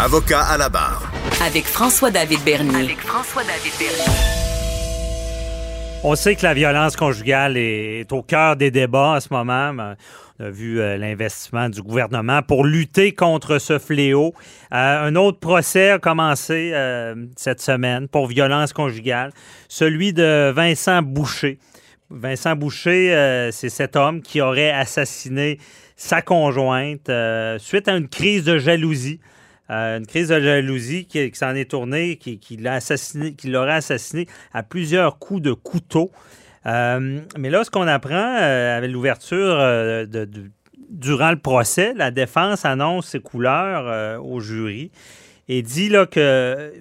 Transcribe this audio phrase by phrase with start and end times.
[0.00, 1.10] Avocat à la barre.
[1.44, 2.84] Avec François-David Bernier.
[2.84, 4.14] Avec François-David Bernier.
[6.04, 9.72] On sait que la violence conjugale est au cœur des débats en ce moment.
[10.38, 14.34] On a vu euh, l'investissement du gouvernement pour lutter contre ce fléau.
[14.72, 19.32] Euh, un autre procès a commencé euh, cette semaine pour violence conjugale,
[19.66, 21.58] celui de Vincent Boucher.
[22.08, 25.58] Vincent Boucher, c'est cet homme qui aurait assassiné
[25.96, 27.10] sa conjointe
[27.58, 29.18] suite à une crise de jalousie.
[29.68, 34.62] Une crise de jalousie qui, s'en est tournée, qui, l'a assassiné, qui l'aurait assassiné à
[34.62, 36.10] plusieurs coups de couteau.
[36.66, 40.06] Euh, mais là, ce qu'on apprend euh, avec l'ouverture euh,
[40.90, 44.90] durant le procès, la défense annonce ses couleurs au jury
[45.48, 46.72] et dit là, que,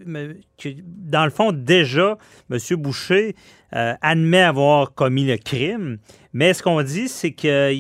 [0.85, 2.17] dans le fond, déjà,
[2.51, 2.57] M.
[2.77, 3.35] Boucher
[3.71, 5.97] admet avoir commis le crime,
[6.33, 7.73] mais ce qu'on dit, c'est que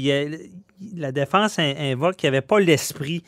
[0.95, 3.23] la défense invoque qu'il n'y avait pas l'esprit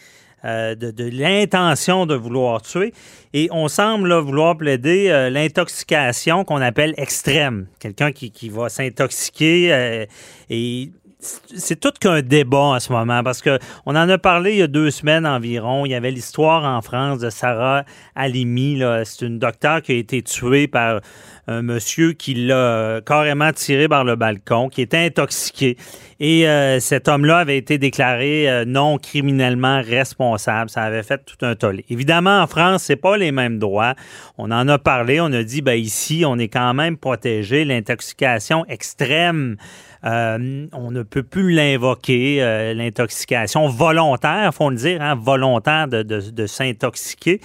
[0.46, 2.94] euh, de, l'intention de vouloir tuer.
[3.34, 7.68] Et on semble vouloir plaider euh, l'intoxication qu'on appelle extrême.
[7.80, 10.06] Quelqu'un qui, qui, va s'intoxiquer euh,
[10.50, 14.58] et c'est tout qu'un débat en ce moment parce que on en a parlé il
[14.60, 15.86] y a deux semaines environ.
[15.86, 17.84] Il y avait l'histoire en France de Sarah
[18.16, 18.82] Halimi.
[19.04, 21.02] C'est une docteure qui a été tuée par
[21.48, 25.78] un monsieur qui l'a carrément tiré par le balcon, qui était intoxiqué.
[26.20, 30.70] Et euh, cet homme-là avait été déclaré euh, non criminellement responsable.
[30.70, 31.86] Ça avait fait tout un tollé.
[31.90, 33.96] Évidemment, en France, c'est pas les mêmes droits.
[34.38, 35.22] On en a parlé.
[35.22, 37.64] On a dit, ben ici, on est quand même protégé.
[37.64, 39.56] L'intoxication extrême,
[40.06, 42.74] euh, on ne peut plus l'invoquer.
[42.76, 47.42] L'intoxication volontaire, faut le dire, hein, volontaire de, s'intoxiquer.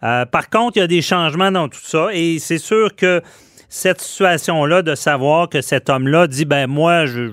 [0.00, 3.22] par contre, il y a des changements dans tout ça et c'est sûr que
[3.68, 7.30] cette situation-là de savoir que cet homme-là dit ben moi je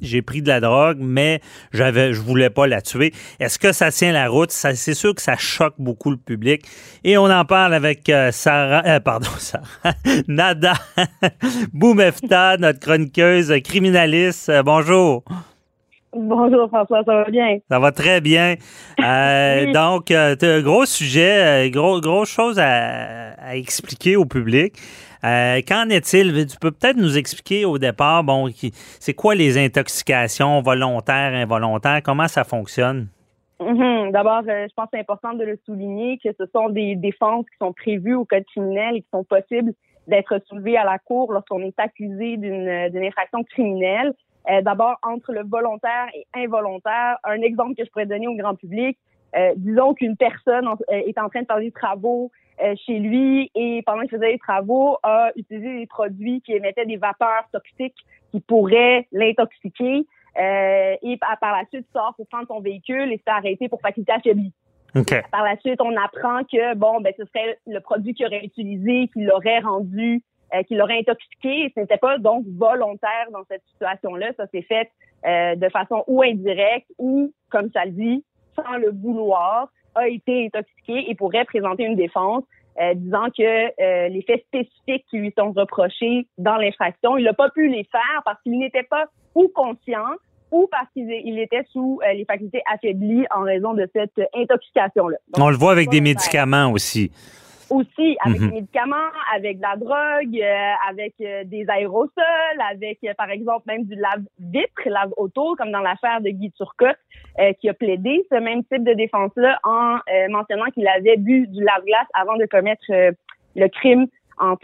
[0.00, 1.40] j'ai pris de la drogue, mais
[1.72, 3.12] j'avais, je voulais pas la tuer.
[3.40, 4.50] Est-ce que ça tient la route?
[4.50, 6.64] c'est sûr que ça choque beaucoup le public.
[7.04, 9.94] Et on en parle avec euh, Sarah, euh, pardon, Sarah,
[10.28, 10.74] Nada
[11.72, 14.48] Boumefta, notre chroniqueuse criminaliste.
[14.48, 15.24] Euh, bonjour.
[16.18, 17.58] Bonjour François, ça va bien?
[17.70, 18.54] Ça va très bien.
[18.98, 24.74] Donc, as un gros sujet, gros, grosse chose à, à expliquer au public.
[25.24, 26.46] Euh, qu'en est-il?
[26.46, 28.48] Tu peux peut-être nous expliquer au départ, bon,
[29.00, 32.02] c'est quoi les intoxications volontaires, involontaires?
[32.02, 33.08] Comment ça fonctionne?
[33.60, 34.12] Mm-hmm.
[34.12, 37.46] D'abord, euh, je pense que c'est important de le souligner que ce sont des défenses
[37.46, 39.72] qui sont prévues au code criminel et qui sont possibles
[40.06, 44.12] d'être soulevées à la cour lorsqu'on est accusé d'une infraction criminelle.
[44.48, 48.54] Euh, d'abord, entre le volontaire et involontaire, un exemple que je pourrais donner au grand
[48.54, 48.98] public,
[49.56, 52.45] disons qu'une personne est en train de faire des travaux euh,
[52.86, 56.96] chez lui et pendant qu'il faisait les travaux, a utilisé des produits qui émettaient des
[56.96, 57.96] vapeurs toxiques
[58.30, 60.06] qui pourraient l'intoxiquer.
[60.38, 64.12] Euh, et par la suite sort pour prendre son véhicule et s'est arrêté pour faculté
[64.12, 64.52] affaiblie.
[64.94, 65.22] Okay.
[65.30, 69.08] Par la suite, on apprend que bon, ben ce serait le produit qu'il aurait utilisé
[69.12, 70.22] qui l'aurait rendu,
[70.54, 71.64] euh, qui l'aurait intoxiqué.
[71.64, 74.32] Et ce n'était pas donc volontaire dans cette situation-là.
[74.36, 74.90] Ça s'est fait
[75.26, 78.24] euh, de façon ou indirecte ou, comme ça le dit,
[78.54, 82.44] sans le vouloir a été intoxiqué et pourrait présenter une défense
[82.80, 87.32] euh, disant que euh, les faits spécifiques qui lui sont reprochés dans l'infraction, il n'a
[87.32, 90.04] pas pu les faire parce qu'il n'était pas ou conscient
[90.50, 95.16] ou parce qu'il était sous euh, les facultés affaiblies en raison de cette intoxication-là.
[95.38, 97.10] On le voit avec des médicaments aussi
[97.70, 98.48] aussi avec mhm.
[98.48, 102.12] des médicaments, avec de la drogue, euh, avec euh, des aérosols,
[102.70, 106.98] avec euh, par exemple même du lave-vitre, lave-auto, comme dans l'affaire de Guy Turcotte,
[107.60, 109.98] qui a plaidé ce même type de défense-là en
[110.30, 114.06] mentionnant qu'il avait bu du lave-glace avant de commettre le crime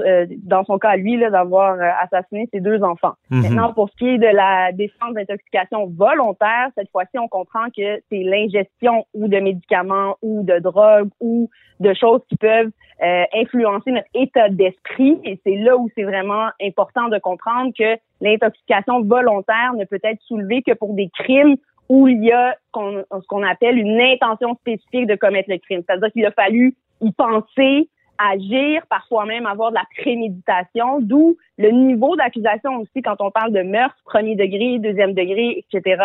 [0.00, 3.14] euh, dans son cas, lui, d'avoir euh, assassiné ses deux enfants.
[3.30, 3.42] Mhm.
[3.42, 8.00] Maintenant, pour ce qui est de la défense d'intoxication volontaire, cette fois-ci, on comprend que
[8.10, 11.48] c'est l'ingestion ou de médicaments ou de drogues ou
[11.80, 12.70] de choses qui peuvent
[13.02, 15.18] euh, influencer notre état d'esprit.
[15.24, 20.20] Et c'est là où c'est vraiment important de comprendre que l'intoxication volontaire ne peut être
[20.22, 21.56] soulevée que pour des crimes
[21.88, 25.82] où il y a ce qu'on appelle une intention spécifique de commettre le crime.
[25.86, 27.88] C'est-à-dire qu'il a fallu y penser,
[28.30, 33.52] agir, parfois même avoir de la préméditation, d'où le niveau d'accusation aussi quand on parle
[33.52, 36.02] de meurtre, premier degré, deuxième degré, etc.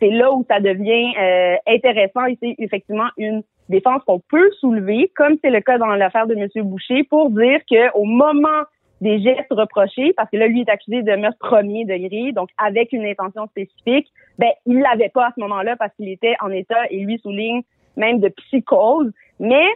[0.00, 5.10] C'est là où ça devient euh, intéressant et c'est effectivement une défense qu'on peut soulever,
[5.16, 6.48] comme c'est le cas dans l'affaire de M.
[6.64, 8.62] Boucher, pour dire qu'au moment
[9.00, 12.92] des gestes reprochés, parce que là, lui est accusé de meurtre premier degré, donc avec
[12.92, 14.06] une intention spécifique,
[14.38, 17.62] ben, il l'avait pas à ce moment-là parce qu'il était en état, et lui souligne,
[17.96, 19.10] même de psychose.
[19.40, 19.66] Mais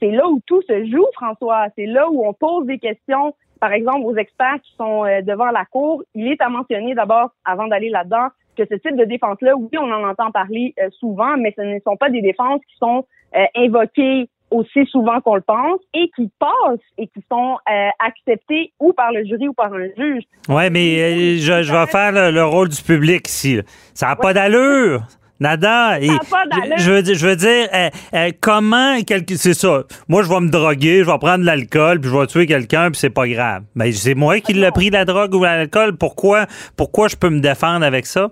[0.00, 1.66] c'est là où tout se joue, François.
[1.76, 5.50] C'est là où on pose des questions, par exemple, aux experts qui sont euh, devant
[5.50, 6.02] la cour.
[6.14, 9.92] Il est à mentionner d'abord, avant d'aller là-dedans, que ce type de défense-là, oui, on
[9.92, 13.04] en entend parler euh, souvent, mais ce ne sont pas des défenses qui sont
[13.36, 18.72] euh, invoquées aussi souvent qu'on le pense et qui passent et qui sont euh, acceptés
[18.78, 20.22] ou par le jury ou par un juge.
[20.48, 23.60] Oui, mais euh, je, je, vais faire le, rôle du public ici.
[23.94, 25.02] Ça n'a pas d'allure.
[25.40, 26.00] Nada.
[26.00, 26.08] Et
[26.78, 27.68] je, veux, je veux dire,
[28.14, 28.96] euh, comment,
[29.36, 29.82] c'est ça.
[30.08, 32.90] Moi, je vais me droguer, je vais prendre de l'alcool, puis je vais tuer quelqu'un,
[32.90, 33.62] puis c'est pas grave.
[33.74, 35.96] Mais c'est moi qui l'ai pris, la drogue ou l'alcool.
[35.96, 36.46] Pourquoi,
[36.76, 38.30] pourquoi je peux me défendre avec ça?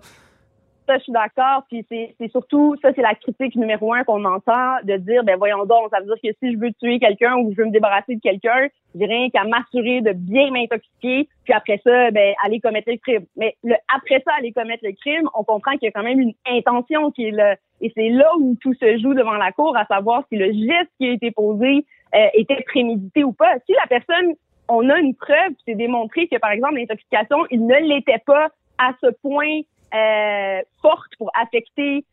[0.86, 1.64] Ça, je suis d'accord.
[1.70, 5.64] Puis c'est, surtout, ça, c'est la critique numéro un qu'on entend de dire, ben voyons
[5.64, 8.16] donc, ça veut dire que si je veux tuer quelqu'un ou je veux me débarrasser
[8.16, 12.90] de quelqu'un, j'ai rien qu'à m'assurer de bien m'intoxiquer, puis après ça, ben aller commettre
[12.90, 13.25] le crime.
[13.36, 16.20] Mais le, après ça, aller commettre le crime, on comprend qu'il y a quand même
[16.20, 17.56] une intention qui est là.
[17.81, 20.90] Et c'est là où tout se joue devant la cour, à savoir si le geste
[20.98, 23.54] qui a été posé euh, était prémédité ou pas.
[23.66, 24.34] Si la personne,
[24.69, 28.48] on a une preuve, c'est démontré que, par exemple, l'intoxication, il ne l'était pas
[28.78, 29.60] à ce point
[29.94, 32.05] euh, forte pour affecter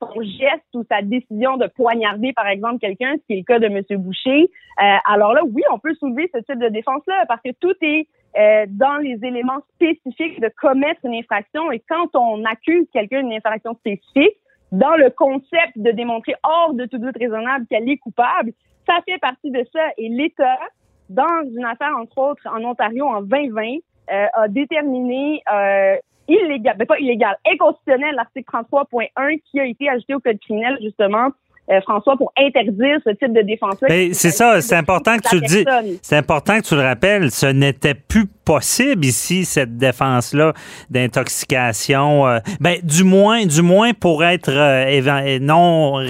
[0.00, 3.58] son geste ou sa décision de poignarder, par exemple, quelqu'un, ce qui est le cas
[3.58, 3.82] de M.
[4.02, 4.50] Boucher.
[4.82, 8.06] Euh, alors là, oui, on peut soulever ce type de défense-là parce que tout est
[8.38, 11.70] euh, dans les éléments spécifiques de commettre une infraction.
[11.72, 14.36] Et quand on accuse quelqu'un d'une infraction spécifique,
[14.72, 18.52] dans le concept de démontrer hors de tout doute raisonnable qu'elle est coupable,
[18.88, 19.82] ça fait partie de ça.
[19.98, 20.58] Et l'État,
[21.10, 23.78] dans une affaire, entre autres, en Ontario en 2020,
[24.10, 25.96] euh, a déterminé euh,
[26.28, 30.78] illégal, mais ben, pas illégal, inconstitutionnel, l'article 33.1 qui a été ajouté au code criminel,
[30.82, 31.30] justement,
[31.70, 33.88] euh, François, pour interdire ce type de défense-là.
[34.12, 35.64] C'est ça, c'est important que tu le dis.
[36.02, 37.30] C'est important que tu le rappelles.
[37.30, 40.54] Ce n'était plus possible ici, cette défense-là
[40.90, 42.26] d'intoxication.
[42.26, 46.04] Euh, ben, du moins, du moins pour être euh, non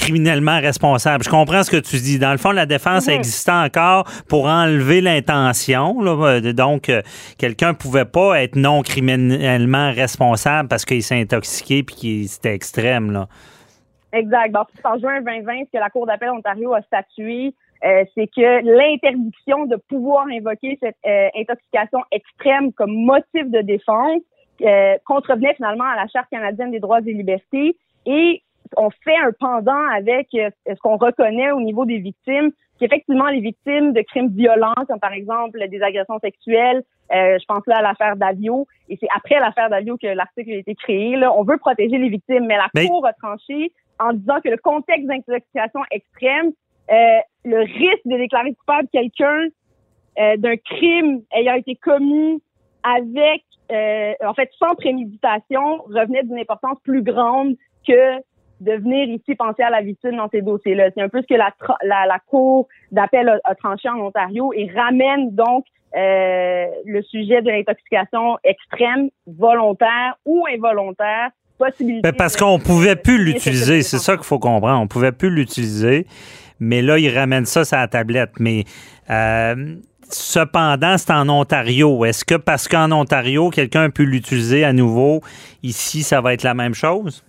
[0.00, 1.24] criminellement responsable.
[1.24, 2.18] Je comprends ce que tu dis.
[2.18, 3.14] Dans le fond, la défense mhm.
[3.14, 5.94] existait encore pour enlever l'intention.
[6.54, 7.02] Donc, euh,
[7.38, 13.10] quelqu'un pouvait pas être non criminellement responsable parce qu'il s'est intoxiqué puis qu'il c'était extrême.
[13.12, 13.28] Là.
[14.12, 14.54] Exact.
[14.56, 17.54] en juin 2020, ce que la Cour d'appel Ontario a statué,
[17.84, 24.22] euh, c'est que l'interdiction de pouvoir invoquer cette euh, intoxication extrême comme motif de défense
[25.06, 28.42] contrevenait finalement à la Charte canadienne des droits et libertés et
[28.76, 33.40] on fait un pendant avec euh, ce qu'on reconnaît au niveau des victimes, qu'effectivement les
[33.40, 36.82] victimes de crimes violents, comme par exemple des agressions sexuelles,
[37.12, 40.56] euh, je pense là à l'affaire Davio, et c'est après l'affaire Davio que l'article a
[40.56, 41.16] été créé.
[41.16, 44.56] Là, on veut protéger les victimes, mais la Cour a tranché en disant que le
[44.56, 46.52] contexte d'intoxication extrême,
[46.90, 49.48] euh, le risque de déclarer coupable quelqu'un
[50.36, 52.42] d'un crime ayant été commis
[52.82, 57.56] avec, en fait, sans préméditation, revenait d'une importance plus grande
[57.86, 58.20] que
[58.60, 60.90] de venir ici penser à la victime dans ces dossiers-là.
[60.94, 61.52] C'est un peu ce que la,
[61.82, 65.64] la, Cour d'appel a, tranché en Ontario et ramène donc
[65.96, 72.02] euh, le sujet de l'intoxication extrême, volontaire ou involontaire, possibilité.
[72.02, 74.80] Ben, parce qu'on pouvait plus l'utiliser, c'est ça qu'il faut comprendre.
[74.80, 76.06] On pouvait plus l'utiliser,
[76.60, 78.32] mais là, il ramène ça sur la tablette.
[78.38, 78.64] Mais
[79.08, 79.74] euh,
[80.10, 82.04] cependant, c'est en Ontario.
[82.04, 85.22] Est-ce que parce qu'en Ontario, quelqu'un peut l'utiliser à nouveau,
[85.62, 87.24] ici, ça va être la même chose?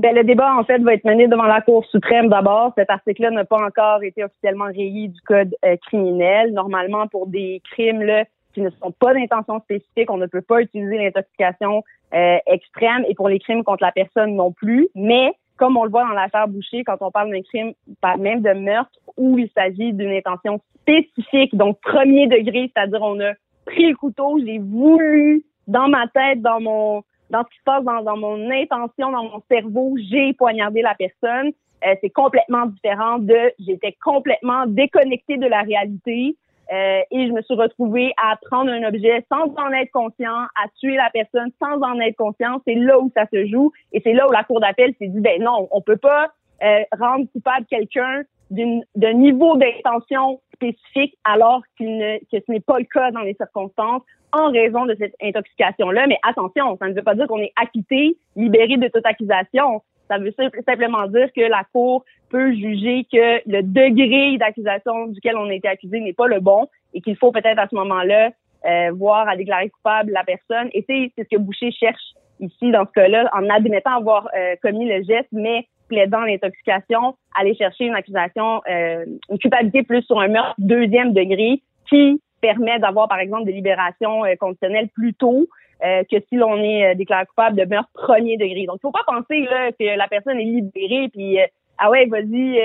[0.00, 2.72] Ben, le débat, en fait, va être mené devant la Cour suprême d'abord.
[2.74, 6.54] Cet article-là n'a pas encore été officiellement rayé du Code euh, criminel.
[6.54, 8.24] Normalement, pour des crimes là,
[8.54, 13.14] qui ne sont pas d'intention spécifique, on ne peut pas utiliser l'intoxication euh, extrême et
[13.14, 14.88] pour les crimes contre la personne non plus.
[14.94, 17.74] Mais comme on le voit dans l'affaire Boucher, quand on parle d'un crime,
[18.18, 23.32] même de meurtre, où il s'agit d'une intention spécifique, donc premier degré, c'est-à-dire on a
[23.66, 27.84] pris le couteau, j'ai voulu dans ma tête, dans mon dans ce qui se passe
[27.84, 31.52] dans, dans mon intention, dans mon cerveau, j'ai poignardé la personne.
[31.86, 36.36] Euh, c'est complètement différent de j'étais complètement déconnectée de la réalité
[36.72, 40.68] euh, et je me suis retrouvée à prendre un objet sans en être conscient, à
[40.78, 42.60] tuer la personne sans en être conscient.
[42.66, 45.20] C'est là où ça se joue et c'est là où la cour d'appel s'est dit
[45.20, 46.28] ben non, on peut pas
[46.62, 52.84] euh, rendre coupable quelqu'un d'un niveau d'intention spécifique alors ne, que ce n'est pas le
[52.84, 54.02] cas dans les circonstances
[54.32, 56.06] en raison de cette intoxication-là.
[56.06, 59.82] Mais attention, ça ne veut pas dire qu'on est acquitté, libéré de toute accusation.
[60.08, 60.34] Ça veut
[60.66, 65.68] simplement dire que la Cour peut juger que le degré d'accusation duquel on a été
[65.68, 68.30] accusé n'est pas le bon et qu'il faut peut-être à ce moment-là
[68.66, 70.68] euh, voir à déclarer coupable la personne.
[70.72, 74.88] Et c'est ce que Boucher cherche ici dans ce cas-là, en admettant avoir euh, commis
[74.88, 80.28] le geste, mais plaidant l'intoxication, aller chercher une accusation, euh, une culpabilité plus sur un
[80.28, 85.48] meurtre deuxième degré qui permet d'avoir, par exemple, des libérations euh, conditionnelles plus tôt
[85.84, 88.64] euh, que si l'on est déclaré coupable de meurtre premier degré.
[88.66, 91.38] Donc, il faut pas penser là, que la personne est libérée puis
[91.78, 92.60] ah ouais, vas-y,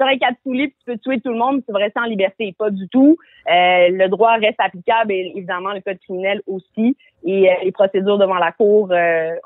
[0.00, 2.54] euh, qu'à te puis tu peux tuer tout le monde, tu vas rester en liberté.
[2.58, 3.16] Pas du tout.
[3.46, 6.96] le droit reste applicable et évidemment le code criminel aussi.
[7.24, 8.92] Et les procédures devant la cour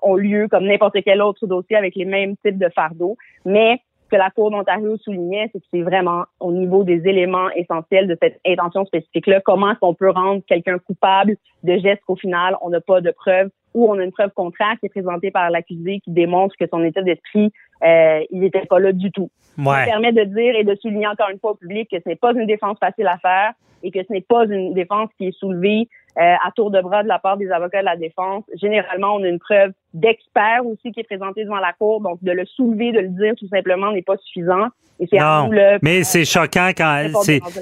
[0.03, 3.17] ont lieu comme n'importe quel autre dossier avec les mêmes types de fardeaux.
[3.45, 8.07] Mais que la Cour d'Ontario soulignait, c'est que c'est vraiment au niveau des éléments essentiels
[8.07, 12.57] de cette intention spécifique-là, comment est-ce qu'on peut rendre quelqu'un coupable de gestes qu'au final,
[12.61, 15.51] on n'a pas de preuves ou on a une preuve contraire qui est présentée par
[15.51, 17.53] l'accusé qui démontre que son état d'esprit,
[17.85, 19.31] euh, il n'était pas là du tout.
[19.63, 22.17] Ça permet de dire et de souligner encore une fois au public que ce n'est
[22.17, 23.53] pas une défense facile à faire
[23.83, 27.03] et que ce n'est pas une défense qui est soulevée euh, à tour de bras
[27.03, 28.45] de la part des avocats de la défense.
[28.55, 32.33] Généralement, on a une preuve d'expert aussi qui est présentée devant la cour, donc de
[32.33, 34.69] le soulever, de le dire tout simplement n'est pas suffisant.
[34.99, 35.51] Et non,
[35.83, 37.07] mais c'est choquant quand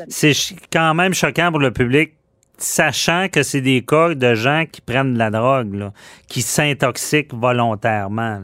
[0.09, 2.13] c'est quand même choquant pour le public
[2.59, 5.93] sachant que c'est des cas de gens qui prennent de la drogue, là,
[6.29, 8.41] qui s'intoxiquent volontairement.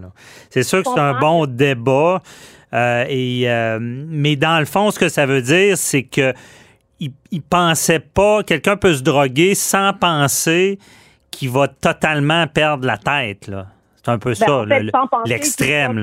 [0.50, 2.22] C'est sûr que c'est un bon débat,
[2.72, 6.32] euh, et, euh, mais dans le fond, ce que ça veut dire, c'est que
[7.00, 10.78] il, il pensait pas, quelqu'un peut se droguer sans penser
[11.30, 13.48] qu'il va totalement perdre la tête.
[13.48, 13.66] Là.
[13.96, 14.64] C'est un peu ben, ça,
[15.26, 16.02] l'extrême.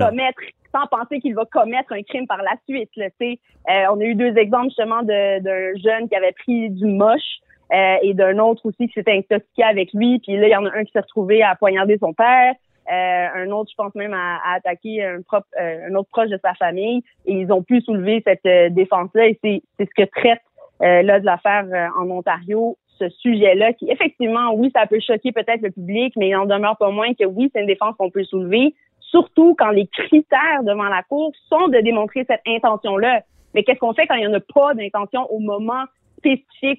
[0.74, 2.90] Sans penser qu'il va commettre un crime par la suite.
[2.98, 7.40] Là, euh, on a eu deux exemples justement d'un jeune qui avait pris du moche
[7.74, 10.20] euh, et d'un autre aussi qui s'était intoxiqué avec lui.
[10.20, 12.54] Puis là, il y en a un qui s'est retrouvé à poignarder son père.
[12.90, 16.54] Euh, un autre, je pense même, à, attaquer un, propre, un autre proche de sa
[16.54, 17.04] famille.
[17.26, 19.28] Et ils ont pu soulever cette défense-là.
[19.28, 20.40] Et c'est ce que traite
[20.84, 25.32] euh, là de l'affaire euh, en Ontario, ce sujet-là, qui effectivement, oui, ça peut choquer
[25.32, 28.12] peut-être le public, mais il en demeure pas moins que oui, c'est une défense qu'on
[28.12, 33.22] peut soulever, surtout quand les critères devant la Cour sont de démontrer cette intention-là.
[33.56, 35.84] Mais qu'est-ce qu'on fait quand il n'y en a pas d'intention au moment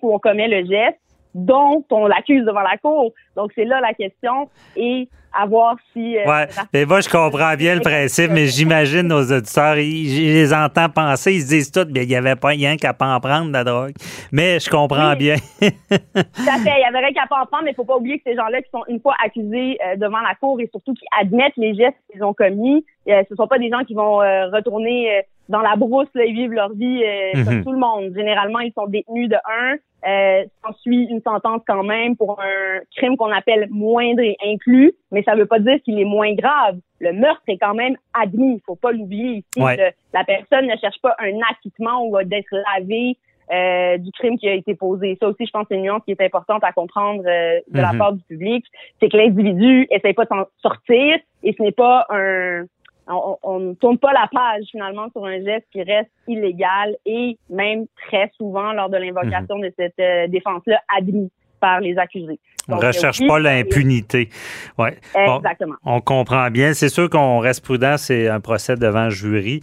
[0.03, 0.99] où on commet le geste?
[1.35, 3.13] dont on l'accuse devant la cour.
[3.37, 4.49] Donc, c'est là la question.
[4.77, 6.17] Et à voir si.
[6.17, 6.49] Euh, ouais.
[6.73, 10.89] Mais moi, je comprends bien le principe, mais j'imagine nos auditeurs, ils, je les entends
[10.89, 13.51] penser, ils se disent tout, bien, il n'y avait pas rien qu'à pas en prendre
[13.53, 13.93] la drogue.
[14.33, 15.37] Mais je comprends bien.
[15.61, 16.75] tout à fait.
[16.77, 18.25] Il y avait rien qu'à pas en prendre, mais il ne faut pas oublier que
[18.27, 21.57] ces gens-là qui sont une fois accusés euh, devant la cour et surtout qui admettent
[21.57, 25.23] les gestes qu'ils ont commis, euh, ce ne sont pas des gens qui vont retourner
[25.49, 27.03] dans la brousse là, et vivre leur vie
[27.45, 27.65] comme mhm.
[27.65, 28.13] tout le monde.
[28.15, 29.77] Généralement, ils sont détenus de un.
[30.07, 30.45] Euh,
[30.83, 35.35] suit une sentence quand même pour un crime qu'on appelle moindre et inclus, mais ça
[35.35, 36.79] ne veut pas dire qu'il est moins grave.
[37.01, 39.67] Le meurtre est quand même admis, il faut pas l'oublier ici.
[40.13, 43.17] la personne ne cherche pas un acquittement ou d'être lavé
[43.51, 45.17] euh, du crime qui a été posé.
[45.21, 47.93] Ça aussi, je pense, c'est une nuance qui est importante à comprendre euh, de la
[47.93, 47.99] mhm.
[47.99, 48.67] part du public.
[49.01, 52.65] C'est que l'individu essaie pas de s'en sortir et ce n'est pas un
[53.11, 57.87] on ne tourne pas la page finalement sur un geste qui reste illégal et même
[58.07, 59.63] très souvent lors de l'invocation mhm.
[59.63, 61.31] de cette euh, défense-là admis
[61.61, 62.39] par les accusés.
[62.71, 64.29] On ne recherche pas l'impunité.
[64.77, 64.99] Ouais.
[65.15, 65.77] Exactement.
[65.87, 66.75] on comprend bien.
[66.75, 69.61] C'est sûr qu'on reste prudent, c'est un procès devant jury.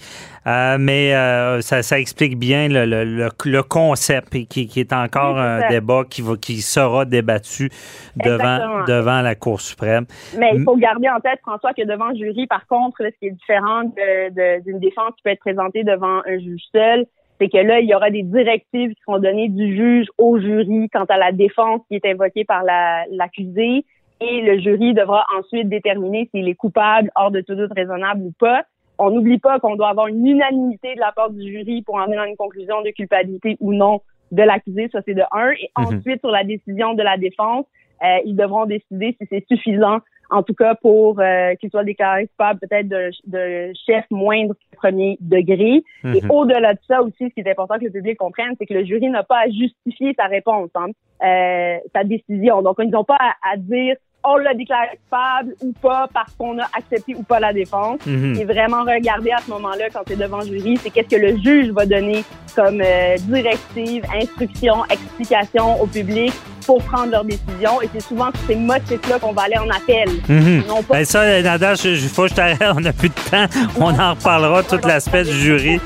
[0.47, 5.37] Euh, mais euh, ça, ça, explique bien le, le, le, concept qui, qui, est encore
[5.37, 7.69] un débat qui, va, qui sera débattu
[8.15, 10.05] devant, devant la Cour suprême.
[10.37, 13.31] Mais il faut garder en tête, François, que devant jury, par contre, ce qui est
[13.31, 17.05] différent d'une défense qui peut être présentée devant un juge seul,
[17.39, 20.89] c'est que là, il y aura des directives qui seront données du juge au jury
[20.89, 22.63] quant à la défense qui est invoquée par
[23.11, 23.85] l'accusé.
[24.21, 28.33] et le jury devra ensuite déterminer s'il est coupable hors de tout doute raisonnable ou
[28.39, 28.63] pas.
[28.97, 32.05] On n'oublie pas qu'on doit avoir une unanimité de la part du jury pour en
[32.05, 34.01] venir à une conclusion de culpabilité ou non
[34.31, 34.87] de l'accusé.
[34.91, 35.49] Ça, c'est de un.
[35.51, 35.85] Et mhm.
[35.85, 37.65] ensuite, sur la décision de la défense,
[38.03, 42.27] euh, ils devront décider si c'est suffisant en tout cas pour euh, qu'il soit déclaré
[42.27, 45.83] coupable peut-être de, de, chef moindre premier degré.
[46.03, 46.31] Et mhm.
[46.31, 48.85] au-delà de ça aussi, ce qui est important que le public comprenne, c'est que le
[48.85, 50.87] jury n'a pas à justifier sa réponse, hein,
[51.23, 52.61] euh, sa décision.
[52.61, 53.95] Donc, ils n'ont pas à, dire
[54.27, 58.03] on l'a déclaré coupable ou pas parce qu'on a accepté ou pas la défense.
[58.07, 58.35] Mhm.
[58.39, 61.37] Et vraiment regarder à ce moment-là, quand c'est devant le jury, c'est qu'est-ce que le
[61.37, 62.23] juge va donner
[62.55, 66.33] comme euh, directive, instruction, explication au public
[66.65, 67.81] pour prendre leur décision.
[67.81, 70.09] Et c'est souvent sur ces motifs-là qu'on va aller en appel.
[70.27, 70.63] Mhm.
[70.89, 72.57] ben ça, Nada, il faut que je t'arrête.
[72.75, 73.45] On n'a plus de temps.
[73.79, 75.79] On en reparlera, tout l'aspect du jury.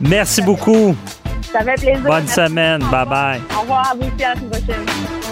[0.00, 0.94] Merci beaucoup.
[1.52, 2.02] Ça fait plaisir.
[2.02, 2.82] Bonne semaine.
[2.82, 3.40] Bye-bye.
[3.56, 4.24] Au revoir à vous aussi.
[4.24, 5.27] À la prochaine.